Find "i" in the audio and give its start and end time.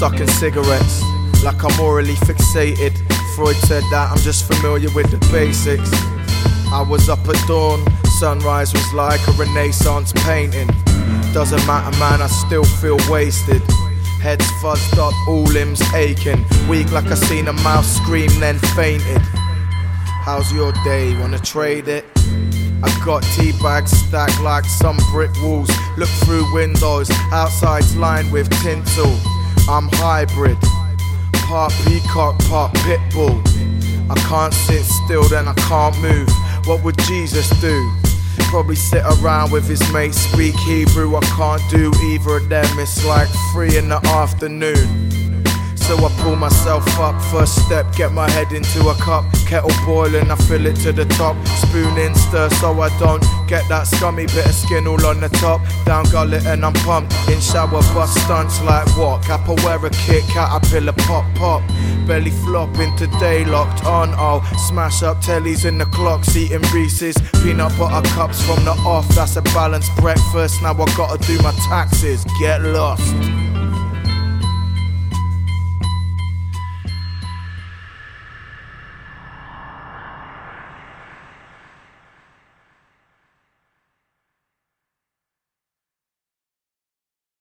6.72-6.80, 12.22-12.28, 17.12-17.14, 34.10-34.14, 35.48-35.54, 41.14-41.20, 46.04-46.10, 50.30-50.36, 52.80-52.88, 70.72-70.84